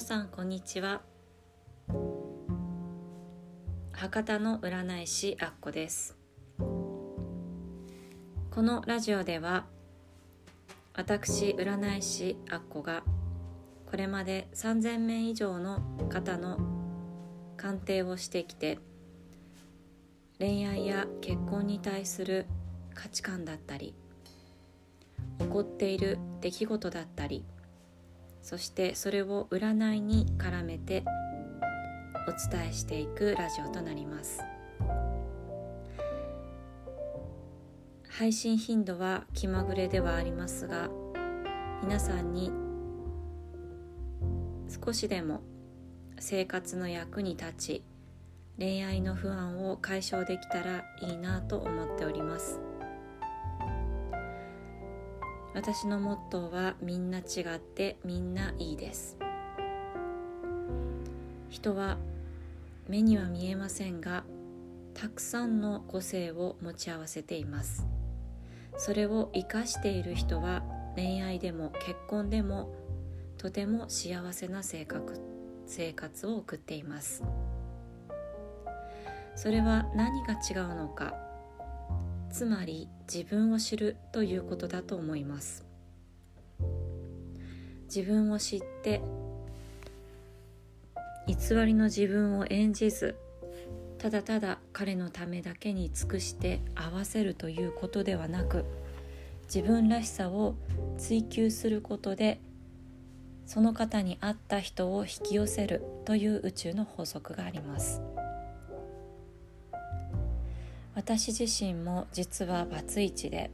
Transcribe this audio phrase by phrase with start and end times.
[0.00, 1.02] さんこんにちは。
[3.92, 6.16] 博多の占い師アッコです。
[6.58, 6.64] こ
[8.62, 9.66] のラジオでは
[10.94, 13.02] 私占い師アッコが
[13.90, 16.58] これまで3000名以上の方の
[17.56, 18.78] 鑑定をしてきて
[20.38, 22.46] 恋愛や結婚に対する
[22.94, 23.96] 価値観だったり
[25.40, 27.44] 起こっている出来事だったり
[28.42, 31.04] そしてそれを占いに絡めて
[32.28, 34.40] お伝えしていくラジオとなります。
[38.08, 40.90] 配信頻度は気まぐれではありますが
[41.82, 42.52] 皆さんに
[44.68, 45.40] 少しでも
[46.18, 47.84] 生活の役に立ち
[48.58, 52.60] 恋愛の不安を解消できたらいいなと思っております。
[55.54, 59.18] 私のモットーはみんな違ってみんないいです。
[61.50, 61.98] 人は
[62.88, 64.24] 目には見えませんが
[64.94, 67.86] たくさんの個性を持ち合わせています。
[68.78, 70.62] それを生かしている人は
[70.96, 72.74] 恋愛でも結婚でも
[73.36, 75.20] とても幸せな性格
[75.66, 77.22] 生活を送っています。
[79.36, 81.31] それは何が違うのか。
[82.32, 85.66] つまり自分を知るということだと思います
[87.94, 89.02] 自分を知って
[91.26, 93.16] 偽りの自分を演じず
[93.98, 98.64] ただただ彼のためだけに尽くして合わせるということではなく
[99.44, 100.54] 自分らしさを
[100.96, 102.40] 追求することで
[103.44, 108.00] その方に合った人を引き寄せるという宇宙の法則があります。
[110.94, 113.50] 私自身も実はバツイチで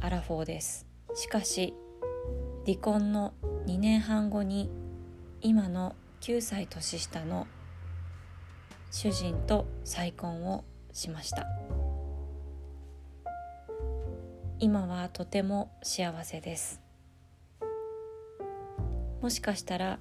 [0.00, 0.86] アラフォーです。
[1.14, 1.74] しかし
[2.64, 3.34] 離婚の
[3.66, 4.70] 2年半後に
[5.42, 7.46] 今の9歳年下の
[8.90, 11.46] 主人と再婚をしました。
[14.58, 16.80] 今はとても幸せです。
[19.20, 19.98] もしかしたら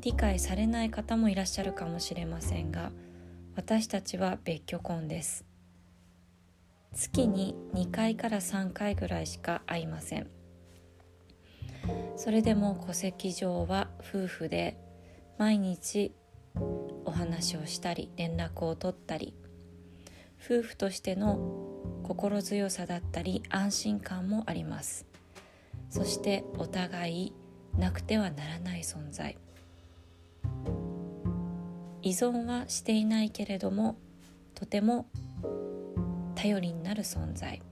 [0.00, 2.90] 理解されない方もいらっしゃるかもしれませんが
[3.60, 5.44] 私たちは別居婚です。
[6.94, 10.28] 月に2回から3回ぐらいしか会いません。
[12.16, 14.78] それでも戸籍上は夫婦で
[15.36, 16.14] 毎日
[17.04, 19.34] お話をしたり連絡を取ったり
[20.42, 21.38] 夫婦としての
[22.02, 25.04] 心強さだったり安心感もあります。
[25.90, 27.34] そしてお互い
[27.76, 29.36] なくてはならない存在。
[32.02, 33.96] 依存はしていないけれども
[34.54, 35.06] とても
[36.34, 37.62] 頼りになる存在。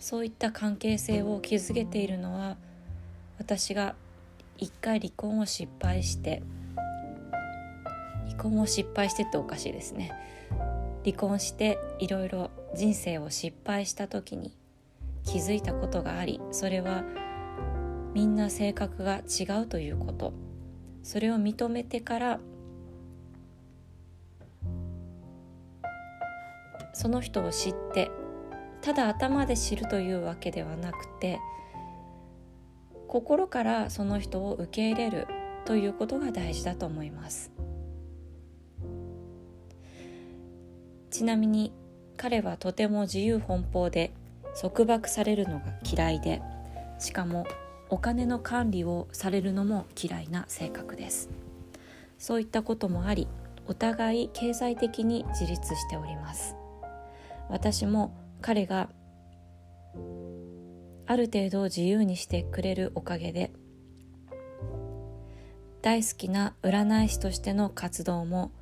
[0.00, 2.58] そういった関係性を築けているのは
[3.38, 3.94] 私が
[4.58, 6.42] 一回離婚を失敗して
[8.26, 10.12] 離婚を失敗してっておかしいですね。
[11.04, 14.54] 離婚していろいろ人生を失敗した時に
[15.24, 17.04] 気づいたことがありそれは
[18.14, 20.32] みんな性格が違うということ。
[21.02, 22.40] それを認めてから
[27.04, 28.10] その人を知って
[28.80, 31.38] ただ頭で知るというわけではなくて
[33.08, 35.26] 心からその人を受け入れる
[35.66, 37.52] ということが大事だと思います。
[41.10, 41.74] ちなみに
[42.16, 44.14] 彼はとても自由奔放で
[44.58, 46.40] 束縛されるのが嫌いで
[46.98, 47.46] しかも
[47.90, 51.28] お金の管理をされるのも嫌いな性格です。
[52.16, 53.28] そういったこともあり
[53.66, 56.56] お互い経済的に自立しております。
[57.48, 58.88] 私も彼が
[61.06, 63.52] ある程度自由にしてくれるおかげで
[65.82, 68.52] 大好きな占い師としての活動も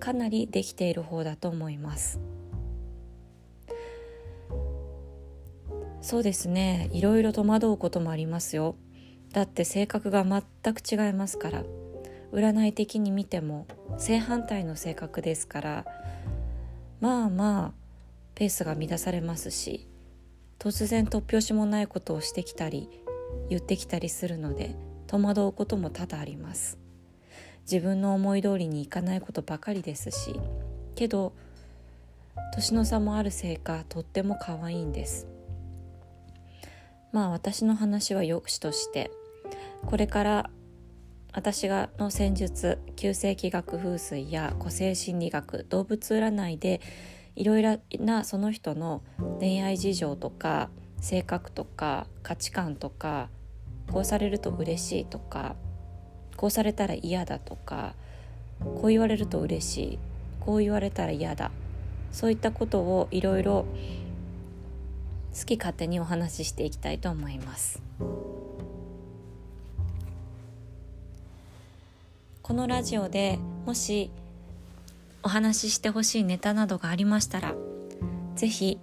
[0.00, 2.20] かなりできている方だと思います。
[6.00, 6.90] そうですね。
[6.92, 8.76] いろいろ戸惑うこともありますよ。
[9.32, 11.64] だって性格が全く違いますから。
[12.32, 13.66] 占い的に見ても
[13.98, 15.84] 正反対の性格ですから
[17.00, 17.72] まあまあ
[18.34, 19.88] ペースが乱されますし
[20.58, 22.88] 突然突拍子もないことをしてきたり
[23.48, 24.74] 言ってきたりするので
[25.06, 26.78] 戸惑うことも多々あります。
[27.70, 30.40] 自分の思い通りにいかないことばかりですし
[30.94, 31.32] けど
[32.54, 35.26] 年の差もあるせいかとっても可愛いんです。
[37.12, 39.10] まあ私の話はよしとして
[39.84, 40.50] これから
[41.36, 46.80] 私がの戦術旧世紀学風水や個性心理学動物占いで
[47.36, 49.02] いろいろなその人の
[49.38, 53.28] 恋愛事情とか性格とか価値観とか
[53.92, 55.56] こうされると嬉しいとか
[56.38, 57.94] こうされたら嫌だとか
[58.58, 59.98] こう言われると嬉しい
[60.40, 61.50] こう言われたら嫌だ
[62.12, 63.66] そういったことをいろいろ
[65.38, 67.82] 好き勝手にお話ししていきたいと思います。
[72.46, 74.08] このラジオでもし
[75.24, 77.56] お話ししてほしいネタなどがありましたら
[78.36, 78.78] 是非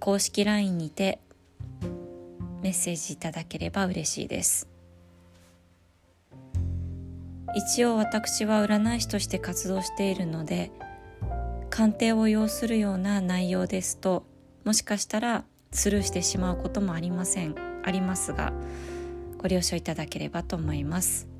[0.00, 1.20] 公式 LINE にて
[2.62, 4.66] メッセージいただければ嬉しいです。
[7.54, 10.72] 一応私は占い師として活動しているので
[11.68, 14.24] 鑑定を要するような内容ですと
[14.64, 17.54] もしかしたらスルーしてしまうこともありません。
[17.84, 18.54] ありますが
[19.36, 21.35] ご了承いただければと思います。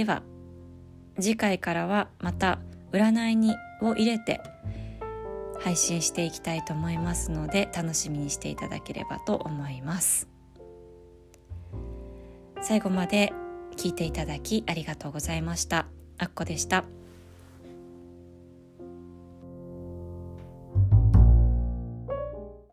[0.00, 0.22] では
[1.20, 2.58] 次回からはまた
[2.90, 4.40] 占いにを入れて
[5.58, 10.26] 配信していきたいと思いますので楽しみにしていただければと思います
[12.62, 13.34] 最後まで
[13.76, 15.86] 聞いていただきありがとうございました
[16.16, 16.99] あっこでした。